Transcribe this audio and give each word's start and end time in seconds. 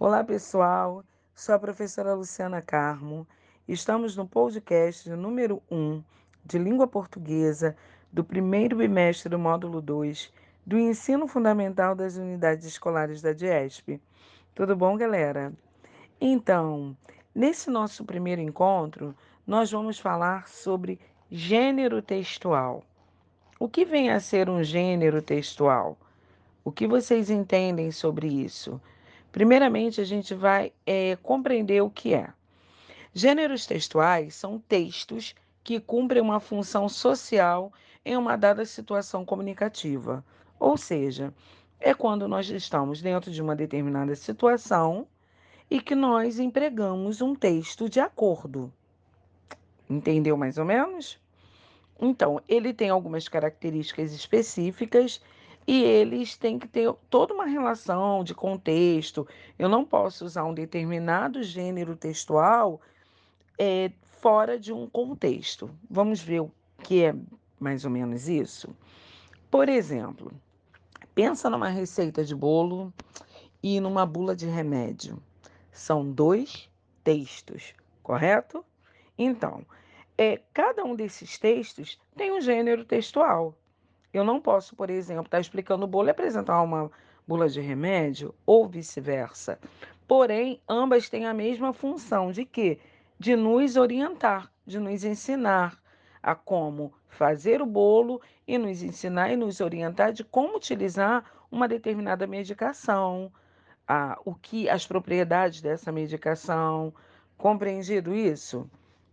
Olá, 0.00 0.22
pessoal. 0.22 1.04
Sou 1.34 1.56
a 1.56 1.58
professora 1.58 2.14
Luciana 2.14 2.62
Carmo. 2.62 3.26
Estamos 3.66 4.14
no 4.14 4.28
podcast 4.28 5.10
número 5.10 5.60
1 5.68 6.04
de 6.44 6.56
língua 6.56 6.86
portuguesa 6.86 7.76
do 8.12 8.22
primeiro 8.22 8.76
bimestre 8.76 9.28
do 9.28 9.40
módulo 9.40 9.82
2 9.82 10.32
do 10.64 10.78
ensino 10.78 11.26
fundamental 11.26 11.96
das 11.96 12.16
unidades 12.16 12.64
escolares 12.64 13.20
da 13.20 13.32
DIESP. 13.32 14.00
Tudo 14.54 14.76
bom, 14.76 14.96
galera? 14.96 15.52
Então, 16.20 16.96
nesse 17.34 17.68
nosso 17.68 18.04
primeiro 18.04 18.40
encontro, 18.40 19.12
nós 19.44 19.72
vamos 19.72 19.98
falar 19.98 20.46
sobre 20.46 21.00
gênero 21.28 22.00
textual. 22.00 22.84
O 23.58 23.68
que 23.68 23.84
vem 23.84 24.10
a 24.10 24.20
ser 24.20 24.48
um 24.48 24.62
gênero 24.62 25.20
textual? 25.20 25.98
O 26.64 26.70
que 26.70 26.86
vocês 26.86 27.30
entendem 27.30 27.90
sobre 27.90 28.28
isso? 28.28 28.80
Primeiramente, 29.30 30.00
a 30.00 30.04
gente 30.04 30.34
vai 30.34 30.72
é, 30.86 31.16
compreender 31.22 31.82
o 31.82 31.90
que 31.90 32.14
é. 32.14 32.32
Gêneros 33.12 33.66
textuais 33.66 34.34
são 34.34 34.58
textos 34.58 35.34
que 35.62 35.80
cumprem 35.80 36.22
uma 36.22 36.40
função 36.40 36.88
social 36.88 37.72
em 38.04 38.16
uma 38.16 38.36
dada 38.36 38.64
situação 38.64 39.24
comunicativa. 39.24 40.24
Ou 40.58 40.76
seja, 40.76 41.32
é 41.78 41.92
quando 41.94 42.26
nós 42.26 42.48
estamos 42.48 43.02
dentro 43.02 43.30
de 43.30 43.42
uma 43.42 43.54
determinada 43.54 44.14
situação 44.16 45.06
e 45.70 45.80
que 45.80 45.94
nós 45.94 46.38
empregamos 46.38 47.20
um 47.20 47.34
texto 47.34 47.88
de 47.88 48.00
acordo. 48.00 48.72
Entendeu 49.88 50.36
mais 50.36 50.58
ou 50.58 50.64
menos? 50.64 51.20
Então, 52.00 52.40
ele 52.48 52.72
tem 52.72 52.90
algumas 52.90 53.28
características 53.28 54.12
específicas 54.12 55.20
e 55.68 55.84
eles 55.84 56.34
têm 56.34 56.58
que 56.58 56.66
ter 56.66 56.90
toda 57.10 57.34
uma 57.34 57.44
relação 57.44 58.24
de 58.24 58.34
contexto. 58.34 59.28
Eu 59.58 59.68
não 59.68 59.84
posso 59.84 60.24
usar 60.24 60.44
um 60.44 60.54
determinado 60.54 61.42
gênero 61.42 61.94
textual 61.94 62.80
é, 63.58 63.92
fora 64.06 64.58
de 64.58 64.72
um 64.72 64.88
contexto. 64.88 65.70
Vamos 65.90 66.22
ver 66.22 66.40
o 66.40 66.50
que 66.82 67.04
é 67.04 67.14
mais 67.60 67.84
ou 67.84 67.90
menos 67.90 68.30
isso? 68.30 68.74
Por 69.50 69.68
exemplo, 69.68 70.32
pensa 71.14 71.50
numa 71.50 71.68
receita 71.68 72.24
de 72.24 72.34
bolo 72.34 72.90
e 73.62 73.78
numa 73.78 74.06
bula 74.06 74.34
de 74.34 74.46
remédio. 74.46 75.22
São 75.70 76.10
dois 76.10 76.70
textos, 77.04 77.74
correto? 78.02 78.64
Então, 79.18 79.66
é, 80.16 80.40
cada 80.54 80.82
um 80.82 80.96
desses 80.96 81.36
textos 81.36 82.00
tem 82.16 82.32
um 82.32 82.40
gênero 82.40 82.86
textual. 82.86 83.54
Eu 84.18 84.24
não 84.24 84.40
posso, 84.40 84.74
por 84.74 84.90
exemplo, 84.90 85.24
estar 85.24 85.40
explicando 85.40 85.84
o 85.84 85.88
bolo 85.88 86.08
e 86.08 86.10
apresentar 86.10 86.60
uma 86.60 86.90
bula 87.26 87.48
de 87.48 87.60
remédio 87.60 88.34
ou 88.44 88.66
vice-versa. 88.66 89.58
Porém, 90.08 90.60
ambas 90.68 91.08
têm 91.08 91.26
a 91.26 91.34
mesma 91.34 91.72
função 91.72 92.32
de 92.32 92.44
quê? 92.44 92.78
De 93.18 93.36
nos 93.36 93.76
orientar, 93.76 94.50
de 94.66 94.80
nos 94.80 95.04
ensinar 95.04 95.78
a 96.22 96.34
como 96.34 96.92
fazer 97.08 97.62
o 97.62 97.66
bolo 97.66 98.20
e 98.46 98.58
nos 98.58 98.82
ensinar 98.82 99.30
e 99.30 99.36
nos 99.36 99.60
orientar 99.60 100.12
de 100.12 100.24
como 100.24 100.56
utilizar 100.56 101.24
uma 101.50 101.68
determinada 101.68 102.26
medicação, 102.26 103.32
a, 103.86 104.18
o 104.24 104.34
que 104.34 104.68
as 104.68 104.86
propriedades 104.86 105.60
dessa 105.60 105.92
medicação. 105.92 106.92
Compreendido 107.36 108.14
isso? 108.14 108.68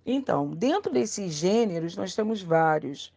Então, 0.05 0.51
dentro 0.51 0.91
desses 0.91 1.33
gêneros, 1.33 1.95
nós 1.95 2.15
temos 2.15 2.41
vários. 2.41 3.13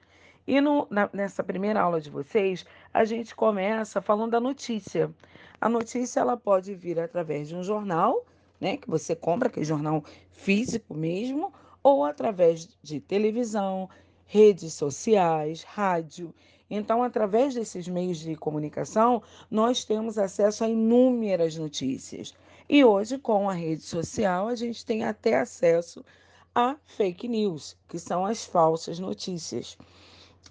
E 0.48 0.62
no, 0.62 0.86
na, 0.88 1.10
nessa 1.12 1.44
primeira 1.44 1.82
aula 1.82 2.00
de 2.00 2.08
vocês, 2.08 2.64
a 2.94 3.04
gente 3.04 3.36
começa 3.36 4.00
falando 4.00 4.30
da 4.30 4.40
notícia. 4.40 5.14
A 5.60 5.68
notícia 5.68 6.20
ela 6.20 6.38
pode 6.38 6.74
vir 6.74 6.98
através 6.98 7.48
de 7.48 7.54
um 7.54 7.62
jornal, 7.62 8.24
né, 8.58 8.78
que 8.78 8.88
você 8.88 9.14
compra, 9.14 9.50
que 9.50 9.60
é 9.60 9.62
jornal 9.62 10.02
físico 10.32 10.94
mesmo, 10.94 11.52
ou 11.82 12.02
através 12.02 12.66
de 12.82 12.98
televisão, 12.98 13.90
redes 14.24 14.72
sociais, 14.72 15.64
rádio. 15.64 16.34
Então, 16.70 17.02
através 17.02 17.52
desses 17.52 17.86
meios 17.86 18.16
de 18.16 18.34
comunicação, 18.34 19.22
nós 19.50 19.84
temos 19.84 20.16
acesso 20.16 20.64
a 20.64 20.68
inúmeras 20.70 21.58
notícias. 21.58 22.34
E 22.66 22.82
hoje, 22.82 23.18
com 23.18 23.50
a 23.50 23.52
rede 23.52 23.82
social, 23.82 24.48
a 24.48 24.54
gente 24.54 24.82
tem 24.86 25.04
até 25.04 25.40
acesso 25.40 26.02
a 26.54 26.74
fake 26.86 27.28
news, 27.28 27.76
que 27.86 27.98
são 27.98 28.24
as 28.24 28.46
falsas 28.46 28.98
notícias. 28.98 29.76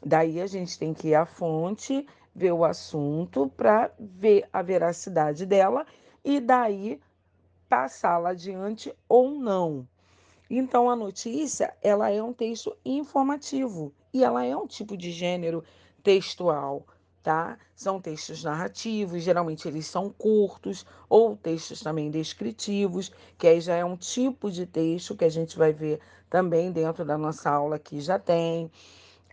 Daí 0.05 0.39
a 0.41 0.47
gente 0.47 0.77
tem 0.77 0.93
que 0.93 1.09
ir 1.09 1.15
à 1.15 1.25
fonte, 1.25 2.05
ver 2.35 2.51
o 2.51 2.63
assunto 2.63 3.51
para 3.57 3.91
ver 3.99 4.47
a 4.53 4.61
veracidade 4.61 5.45
dela 5.45 5.85
e 6.23 6.39
daí 6.39 6.99
passá-la 7.67 8.29
adiante 8.29 8.93
ou 9.09 9.31
não. 9.31 9.87
Então 10.49 10.89
a 10.89 10.95
notícia, 10.95 11.73
ela 11.81 12.09
é 12.09 12.21
um 12.21 12.31
texto 12.31 12.75
informativo 12.85 13.91
e 14.13 14.23
ela 14.23 14.45
é 14.45 14.55
um 14.55 14.65
tipo 14.65 14.95
de 14.95 15.11
gênero 15.11 15.63
textual, 16.01 16.85
tá? 17.21 17.57
São 17.75 17.99
textos 17.99 18.43
narrativos, 18.43 19.23
geralmente 19.23 19.67
eles 19.67 19.87
são 19.87 20.09
curtos 20.09 20.85
ou 21.09 21.35
textos 21.35 21.81
também 21.81 22.09
descritivos, 22.09 23.11
que 23.37 23.47
aí 23.47 23.59
já 23.59 23.75
é 23.75 23.83
um 23.83 23.97
tipo 23.97 24.49
de 24.49 24.65
texto 24.65 25.15
que 25.15 25.25
a 25.25 25.29
gente 25.29 25.57
vai 25.57 25.73
ver 25.73 25.99
também 26.29 26.71
dentro 26.71 27.03
da 27.03 27.17
nossa 27.17 27.49
aula 27.49 27.77
que 27.77 27.99
já 27.99 28.17
tem. 28.17 28.71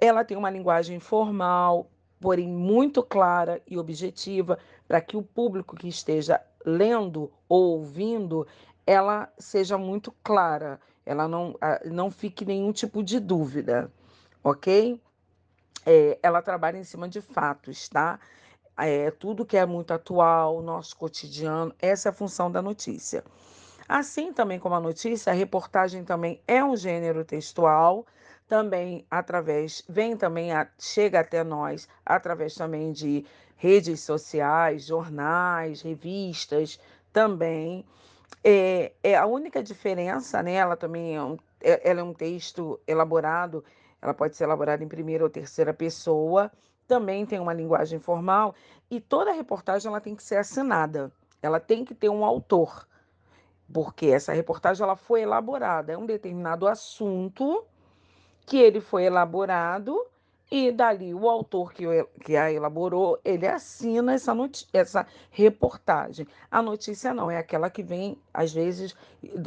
Ela 0.01 0.25
tem 0.25 0.37
uma 0.37 0.51
linguagem 0.51 0.99
formal, 0.99 1.91
porém 2.21 2.49
muito 2.49 3.03
clara 3.03 3.61
e 3.67 3.79
objetiva, 3.79 4.59
para 4.89 5.01
que 5.01 5.17
o 5.17 5.23
público 5.23 5.77
que 5.77 5.89
esteja 5.89 6.41
lendo 6.65 7.31
ou 7.49 7.79
ouvindo, 7.79 8.47
ela 8.87 9.33
seja 9.39 9.77
muito 9.77 10.13
clara, 10.23 10.81
ela 11.05 11.29
não, 11.29 11.55
não 11.85 12.11
fique 12.11 12.45
nenhum 12.45 12.73
tipo 12.73 13.03
de 13.03 13.21
dúvida, 13.21 13.93
ok? 14.43 15.01
É, 15.85 16.19
ela 16.23 16.41
trabalha 16.41 16.79
em 16.79 16.85
cima 16.85 17.09
de 17.09 17.21
fatos, 17.21 17.89
tá? 17.89 18.19
É, 18.77 19.11
tudo 19.11 19.45
que 19.45 19.57
é 19.57 19.67
muito 19.67 19.93
atual, 19.93 20.63
nosso 20.63 20.97
cotidiano, 20.97 21.75
essa 21.79 22.09
é 22.09 22.11
a 22.11 22.13
função 22.13 22.51
da 22.51 22.63
notícia. 22.63 23.23
Assim 23.87 24.33
também 24.33 24.59
como 24.59 24.75
a 24.75 24.81
notícia, 24.81 25.31
a 25.31 25.37
reportagem 25.37 26.05
também 26.05 26.41
é 26.49 26.65
um 26.65 26.75
gênero 26.75 27.23
textual, 27.25 28.07
também 28.49 29.07
através, 29.11 29.83
vem 29.89 30.17
também, 30.17 30.53
a, 30.53 30.69
chega 30.79 31.21
até 31.21 31.43
nós 31.43 31.89
através 32.05 32.55
também 32.55 32.93
de 32.93 33.25
redes 33.57 34.01
sociais, 34.01 34.85
jornais, 34.85 35.83
revistas, 35.83 36.79
também. 37.13 37.85
É, 38.43 38.93
é 39.03 39.17
a 39.17 39.27
única 39.27 39.63
diferença, 39.63 40.43
né? 40.43 40.55
Ela 40.55 40.77
também 40.77 41.17
é 41.17 41.23
um, 41.23 41.39
é, 41.61 41.89
ela 41.89 42.01
é 42.01 42.03
um 42.03 42.13
texto 42.13 42.79
elaborado, 42.87 43.65
ela 44.03 44.13
pode 44.13 44.37
ser 44.37 44.45
elaborada 44.45 44.85
em 44.85 44.89
primeira 44.89 45.25
ou 45.25 45.31
terceira 45.31 45.73
pessoa, 45.73 46.53
também 46.87 47.25
tem 47.25 47.41
uma 47.41 47.55
linguagem 47.55 47.99
formal 47.99 48.55
e 48.91 49.01
toda 49.01 49.33
reportagem 49.33 49.89
ela 49.89 50.01
tem 50.01 50.15
que 50.15 50.23
ser 50.23 50.37
assinada, 50.37 51.11
ela 51.41 51.59
tem 51.59 51.85
que 51.85 51.95
ter 51.95 52.11
um 52.11 52.23
autor, 52.23 52.87
porque 53.73 54.07
essa 54.07 54.35
reportagem 54.35 54.83
ela 54.85 54.97
foi 54.97 55.23
elaborada, 55.23 55.93
é 55.93 55.97
um 55.97 56.05
determinado 56.05 56.69
assunto 56.69 57.65
que 58.47 58.59
ele 58.59 58.81
foi 58.81 59.05
elaborado 59.05 59.99
e 60.51 60.71
dali 60.71 61.15
o 61.15 61.29
autor 61.29 61.73
que, 61.73 61.85
que 62.23 62.37
a 62.37 62.53
elaborou, 62.53 63.19
ele 63.25 63.47
assina 63.47 64.15
essa, 64.15 64.33
essa 64.73 65.07
reportagem. 65.31 66.27
A 66.51 66.63
notícia 66.63 67.13
não, 67.15 67.31
é 67.31 67.39
aquela 67.39 67.71
que 67.71 67.83
vem, 67.83 68.17
às 68.33 68.53
vezes, 68.53 68.95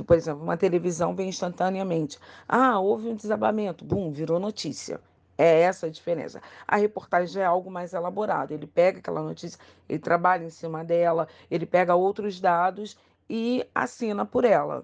por 0.05 0.17
exemplo, 0.17 0.43
uma 0.43 0.57
televisão 0.57 1.15
vem 1.15 1.29
instantaneamente. 1.29 2.19
Ah, 2.47 2.79
houve 2.79 3.07
um 3.07 3.15
desabamento, 3.15 3.85
bum, 3.85 4.11
virou 4.11 4.39
notícia. 4.39 4.99
É 5.37 5.61
essa 5.61 5.85
a 5.85 5.89
diferença. 5.89 6.41
A 6.67 6.77
reportagem 6.77 7.41
é 7.41 7.45
algo 7.45 7.69
mais 7.69 7.93
elaborado. 7.93 8.51
Ele 8.51 8.65
pega 8.65 8.97
aquela 8.99 9.21
notícia, 9.21 9.59
ele 9.87 9.99
trabalha 9.99 10.43
em 10.45 10.49
cima 10.49 10.83
dela, 10.83 11.27
ele 11.49 11.65
pega 11.65 11.93
outros 11.95 12.39
dados 12.41 12.97
e 13.29 13.65
assina 13.73 14.25
por 14.25 14.43
ela. 14.43 14.83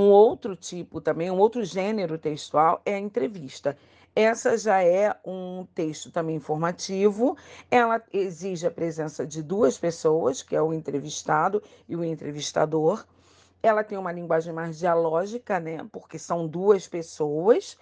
Um 0.00 0.08
outro 0.08 0.56
tipo 0.56 0.98
também, 0.98 1.30
um 1.30 1.36
outro 1.36 1.62
gênero 1.62 2.16
textual 2.16 2.80
é 2.86 2.94
a 2.94 2.98
entrevista. 2.98 3.76
Essa 4.16 4.56
já 4.56 4.82
é 4.82 5.14
um 5.22 5.66
texto 5.74 6.10
também 6.10 6.36
informativo. 6.36 7.36
Ela 7.70 8.02
exige 8.10 8.66
a 8.66 8.70
presença 8.70 9.26
de 9.26 9.42
duas 9.42 9.76
pessoas, 9.76 10.42
que 10.42 10.56
é 10.56 10.62
o 10.62 10.72
entrevistado 10.72 11.62
e 11.86 11.94
o 11.94 12.02
entrevistador. 12.02 13.04
Ela 13.62 13.84
tem 13.84 13.98
uma 13.98 14.10
linguagem 14.10 14.54
mais 14.54 14.78
dialógica, 14.78 15.60
né? 15.60 15.86
Porque 15.92 16.18
são 16.18 16.48
duas 16.48 16.88
pessoas. 16.88 17.76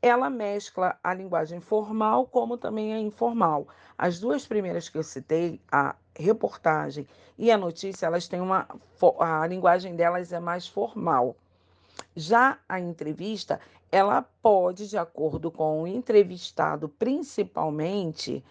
Ela 0.00 0.30
mescla 0.30 0.96
a 1.02 1.12
linguagem 1.12 1.58
formal 1.58 2.28
como 2.28 2.56
também 2.56 2.94
a 2.94 3.00
informal. 3.00 3.66
As 3.98 4.20
duas 4.20 4.46
primeiras 4.46 4.88
que 4.88 4.98
eu 4.98 5.02
citei, 5.02 5.60
a 5.72 5.96
reportagem 6.16 7.08
e 7.36 7.50
a 7.50 7.58
notícia, 7.58 8.06
elas 8.06 8.28
têm 8.28 8.40
uma 8.40 8.68
a 9.18 9.44
linguagem 9.48 9.96
delas 9.96 10.32
é 10.32 10.38
mais 10.38 10.68
formal. 10.68 11.34
Já 12.14 12.58
a 12.68 12.80
entrevista, 12.80 13.60
ela 13.90 14.22
pode, 14.22 14.88
de 14.88 14.98
acordo 14.98 15.50
com 15.50 15.82
o 15.82 15.86
entrevistado, 15.86 16.88
principalmente, 16.88 18.44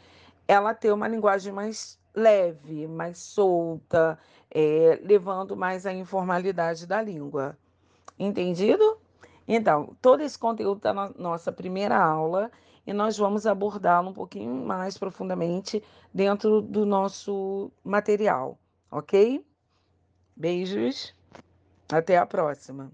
ela 0.48 0.74
ter 0.74 0.92
uma 0.92 1.08
linguagem 1.08 1.52
mais 1.52 2.00
leve, 2.14 2.88
mais 2.88 3.18
solta, 3.18 4.18
é, 4.50 5.00
levando 5.04 5.56
mais 5.56 5.86
a 5.86 5.94
informalidade 5.94 6.88
da 6.88 7.02
língua. 7.02 7.58
Entendido? 8.18 8.98
Então, 9.48 9.96
todo 10.02 10.22
esse 10.22 10.40
conteúdo 10.40 10.78
está 10.78 10.94
na 10.94 11.10
nossa 11.18 11.52
primeira 11.52 11.98
aula 11.98 12.50
e 12.88 12.94
nós 12.94 13.18
vamos 13.18 13.46
abordá-lo 13.46 14.10
um 14.10 14.14
pouquinho 14.14 14.54
mais 14.66 14.98
profundamente 14.98 15.84
dentro 16.14 16.62
do 16.62 16.86
nosso 16.86 17.72
material, 17.84 18.58
ok? 18.90 19.46
Beijos, 20.36 21.14
até 21.90 22.18
a 22.18 22.26
próxima. 22.26 22.92